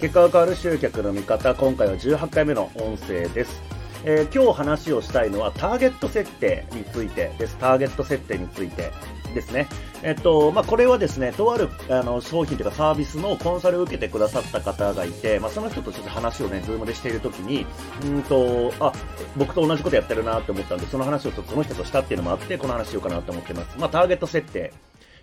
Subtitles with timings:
[0.00, 3.60] 結果が変わる集客の見方、今回は18回目の音声です。
[4.02, 7.58] えー、今日話をしたいのはターゲット設定についてです。
[7.58, 8.92] ターゲット設定について
[9.34, 9.68] ですね。
[10.02, 17.66] えっと、まあ、これはですね、とあるあの商品というかサービスのコンサルを受けてくださった方がいて、まあ、その人とちょっと話をね、ズームでしているときに、
[18.02, 18.94] うんと、あ、
[19.36, 23.78] 僕と同じことやってるなって思ったんで、その話をちょっとその人としたっていうのもあって、この話しようかなと思ってます。
[23.78, 24.72] まあ、ターゲット設定。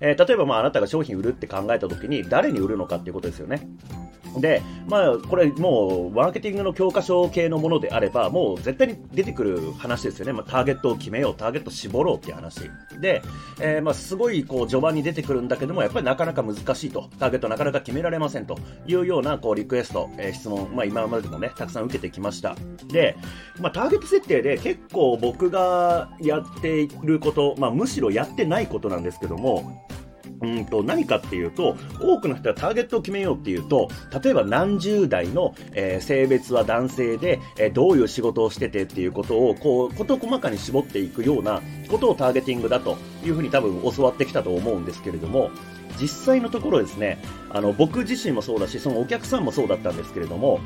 [0.00, 3.68] えー、例えばまああなたが商品売るって考えた時に誰に売るのかっていうことですよね。
[4.40, 10.32] で、まあ、これもう、マーケティングの教科書系のものであれば、もう絶対に出てくる話ですよね。
[10.32, 12.70] まあ、ターゲットを決めよう、ターゲット絞ろうっていう話。
[13.00, 13.22] で、
[13.60, 17.08] えー、まあ、すごい、こう、序盤に出てくるんだけども、やっぱりなかなか難しいと。
[17.18, 22.56] ターゲットなかなか決められませんというような、こう、リクエスト、えー、質問、まあ、今までもね、たくさん受けてきました。
[22.88, 23.16] で、
[23.60, 29.86] まあ、ターゲット設定で結構僕がやっていること、まあ、むしろやってないことなんですけども、
[30.44, 33.88] うんと何かっていうと、多くの人はターゲットを決めようっていうと、
[34.22, 45.50] 例えば何十代の、えー、性別は男性で、えー、どういう仕事をしててっていうことを、こう、事細かに絞っていくようなことをターゲティングだというふうに多分教わってきたと思うんですけれども、
[46.00, 47.18] 実際のところですね、
[47.50, 50.60] あの、僕自身もそうだし、そのお客さんもそうだったんですけれども、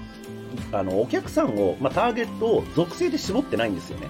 [0.73, 4.09] あの、お客さんを、まあ、ターゲットを属性で絞ってないんですよね。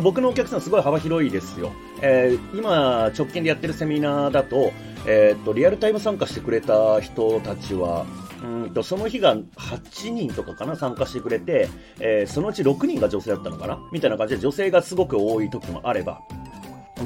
[0.00, 1.72] 僕のお客さんすごい幅広いですよ。
[2.00, 4.72] えー、今、直近でやってるセミナーだと、
[5.06, 8.06] えー、っと、リアルタイム参加してくれた人たちは、
[8.42, 16.20] うんとその日が8人とかかな参加してくれて、えー、そのうち6人が女性だったのかなみたいな感じで女性がすごく多い時もあれば、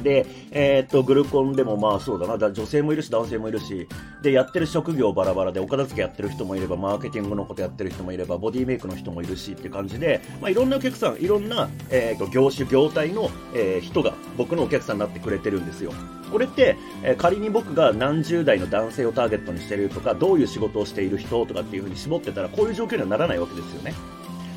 [0.03, 3.89] で、えー、っと、グルコンでもまあそうだな、だ女性もいるし男性もいるし、
[4.22, 15.92] で、やってる職業バラバラで、お片付けやってる人もいれば、マーケティングのことやってる人もいれば、ボディメイクの人もいるしって感じで、まあいろんなお客さん、いろんな、えー、っと、業種、業態の、えー、人が僕のお客さんになってくれてるんですよ。
[16.31, 23.94] これって、え、仮に僕が何十代の男性をターゲットにしてるとか、どういう仕事をしている人とかっていう風に絞ってたら、こういう状況にはならないわけですよね。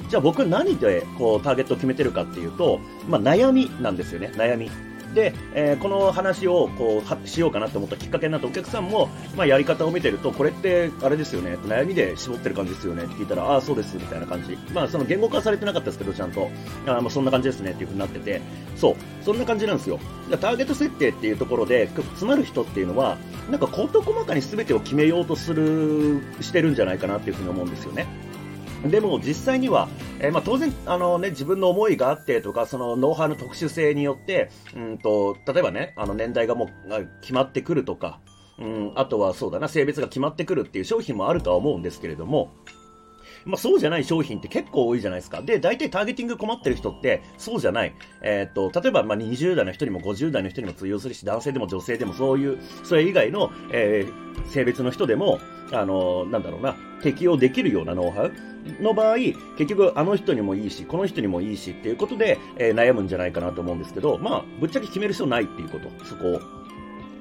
[0.09, 4.69] じゃあ僕何でこうターゲットを決めてるかっていうと、まあ、悩みなんですよね、悩み。
[5.14, 16.50] で、えー、この話をこうしようかなと思ったきっかけになったお客さんも、まあ、やり方を見てると、これってあれですよね、悩みで絞ってる感じですよねって聞いたら、ああ、そうですみたいな感じ、まあ、その言語化されてなかったですけど、ちゃんと、
[16.86, 18.42] あまあそんな感じですねっていう風になってて、
[18.76, 20.00] そう、そんな感じなんですよ。
[20.40, 23.18] ターゲット設定っていうところで、詰まる人っていうのは、
[23.50, 28.08] なんか事細かに全てを決めようとする、してるんじゃないかなっていう風に思うんですよね。
[28.90, 29.88] でも実際には、
[30.19, 36.69] えー、まあ、当然あの、ね、自分の思いがあってとかそのノウハウの特殊性によってうんと例えばねあの年代がもう
[37.22, 38.19] 決まってくるとか、
[38.58, 42.52] うん、あとはそうだな性別が決まってくるっていう商品もあるとは思うんですけれども
[43.46, 45.41] まあ、そうじゃない商品って結構多いじゃないですか。
[45.41, 47.94] で、大体ターゲティング困ってる人って、そうじゃない。
[48.22, 55.40] えー、っと、例えば、ま、20代の人にも50代の人にも通用するし、男性でも女性でもそういう、それ以外の、えー、性別の人でも、
[55.72, 58.31] あの、なんだろうな、適用できるようなノウハウ
[58.81, 59.16] の場合、
[59.57, 66.61] 結局あの人にもいいし、この人にもいいしっていうことで、えー、悩むんじゃないかなと思うんですけど、まあ、ぶっちゃけ決める必要ないっていうこと、そこを。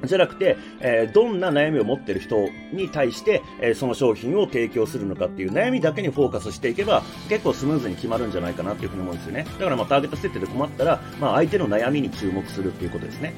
[0.05, 9.45] じゃなくて、えー、どんな悩みを持ってる人に対して、えー、その商品を提供するのかっていう悩みだけにフォーカスしていけば、結構スムーズに決まるんじゃないかなっていうふうに思うんですよね。
[9.59, 13.35] だからまあターゲット設定で困ったら、まあ相手の悩みに注目するっていうことですね。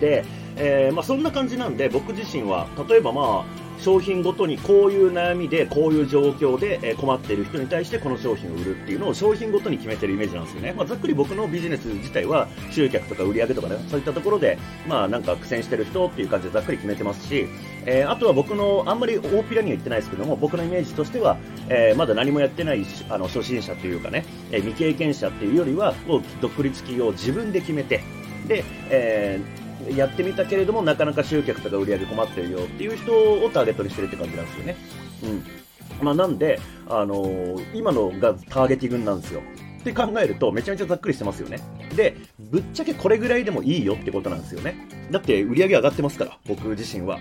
[0.00, 0.24] で、
[0.56, 17.46] えー、まあそんな感じなんで、僕自身は、例えばまあ、商品ごとにこういう悩みでこういう状況で困っている人に対してこの商品を売るっていうのを商品ごとに決めてるイメージなんですよね、まあ、ざっくり僕のビジネス自体は集客とか売り上げとかねそういったところでまあなんか苦戦してる人っていう感じでざっくり決めてますし、
[17.86, 21.36] えー、あとは僕のあんまり大っぴらには言ってないですけども僕のイメージとしては、
[21.68, 28.02] えー、まだ何もやってないあの初心者というかね、えー、未経験者っていうよりはもう独立企業を自分で決めて
[28.46, 29.57] で、えー
[29.94, 34.76] やってみたけれども、なかなか集客とか売り上げ困ってるよっていう人をターゲットにしてるって感じなんですよね。
[35.24, 36.04] うん。
[36.04, 39.42] まあ、なんで、あのー、今のがターゲティングなんですよ。
[39.80, 41.58] って考えると、めちゃめちゃざっくりしてますよね。
[41.96, 44.88] で、ぶっちゃけこれぐらいでもいいよってことなんですよね。
[45.10, 47.18] だって売り上げ上がってますから、僕自身は。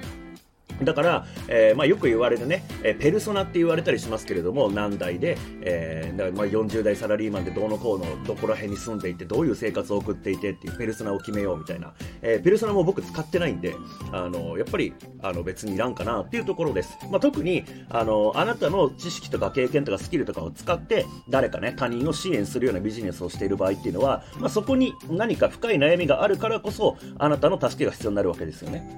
[0.84, 11.94] だから、えー、まあ、よく言われるね、えー、ペルソナって言われたりしますけれども、何代で、えー、まあ、40代サラリーマンでどうのこうの、どこら辺に住んでいて、どういう生活を送っていてっていうペルソナを決めようみたいな。
[12.22, 13.76] えペルソナも僕使ってないんで、
[14.12, 16.98] あの、やっぱり、あの、別にいらんかなっていうところです。
[17.10, 28.98] まあ、特に、あの、あなたの知識とか経験とかスキルとかを使って、誰かね、他人を支援するようなビジネスをしている場合っていうのは、まあ、そこに何か深い悩みがあるからこそ、あなたの助けが必要になるわけですよね。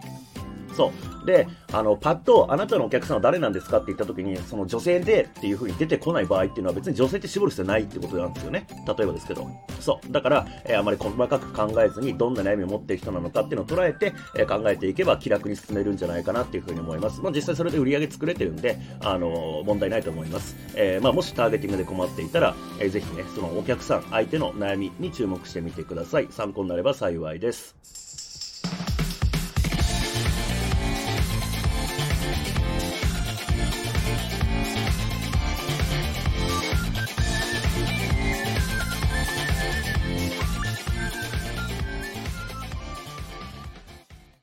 [0.79, 0.93] そ
[1.23, 1.25] う。
[1.25, 8.65] で、あの、パッと、あなたのお客さんは誰なんですかって言った時に、その女性でっていう風に出てこない場合っていうのは別に女性って絞る必要ないってことなんですよね。
[8.87, 9.45] 例えばですけど。
[9.81, 10.11] そう。
[10.11, 17.19] だから、えー、あまり細かく考えずに、どんな悩みを持っている人なのかっていうのを捉えて、えー、考えていけば気楽に進めるんじゃないかなっていう風に思います。
[17.21, 20.55] まあ、実際それで売り上げ作れてるんで、あのー、問題ないと思います。
[20.75, 26.29] えまあ、もしターゲティングで困っていたら、えー、ぜひね、そのお客さん、相手の悩みに注目してみてください。
[26.31, 28.08] 参考になれば幸いです。